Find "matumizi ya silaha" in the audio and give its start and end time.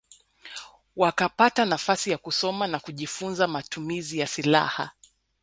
3.47-4.91